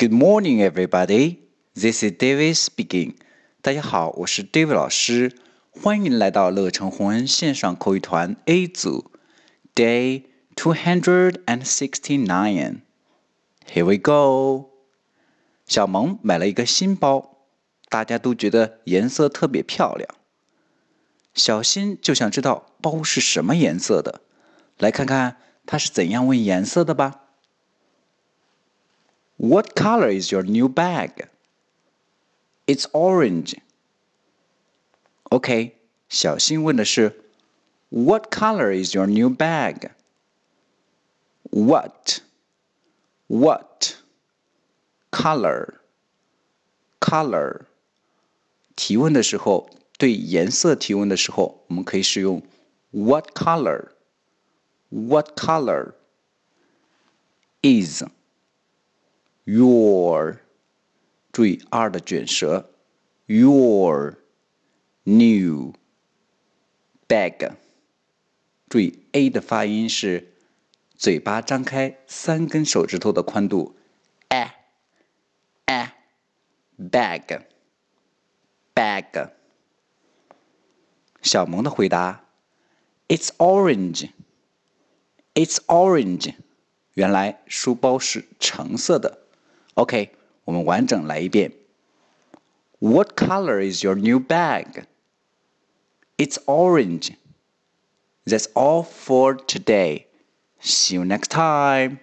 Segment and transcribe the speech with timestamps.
[0.00, 1.38] Good morning, everybody.
[1.74, 3.16] This is David speaking.
[3.60, 5.36] 大家好，我是 David 老师，
[5.72, 9.10] 欢迎来到乐成红恩线上口语团 A 组
[9.74, 10.22] ，Day
[10.54, 12.82] two hundred and sixty-nine.
[13.66, 14.70] Here we go.
[15.66, 17.38] 小萌买了一个新包，
[17.88, 20.08] 大家都觉得颜色特别漂亮。
[21.34, 24.20] 小新就想知道包是什么颜色的，
[24.78, 27.24] 来看看他是怎样问颜色的吧。
[29.37, 31.27] What color is your new bag?
[32.65, 33.55] It's orange.
[35.25, 35.75] OK，
[36.07, 37.21] 小新问的是
[37.89, 39.91] What color is your new bag?
[41.49, 42.21] What?
[43.27, 43.95] What?
[45.11, 45.75] Color?
[46.99, 47.65] Color?
[48.75, 52.41] 提问的时候，对颜色提问的时候，我们可以使用
[52.91, 53.89] What color?
[54.89, 55.93] What color?
[57.61, 58.03] Is?
[59.47, 60.37] your，
[61.31, 62.69] 注意 r 的卷舌，
[63.25, 64.17] your
[65.03, 65.73] new
[67.07, 67.55] bag，
[68.69, 70.33] 注意 a 的发音是
[70.95, 73.75] 嘴巴张开三根手指头的宽度，
[74.29, 74.51] a
[75.65, 75.93] a
[76.77, 77.41] bag
[78.73, 79.31] bag。
[81.21, 82.25] 小萌的回答：
[83.07, 84.11] It's orange.
[85.33, 86.35] It's orange.
[86.93, 89.19] 原来书包是橙色的。
[89.77, 90.11] OK，
[90.45, 91.51] 我们完整来一遍。
[92.79, 94.83] What color is your new bag?
[96.17, 97.15] It's orange.
[98.25, 100.07] That's all for today.
[100.61, 101.99] See you next time.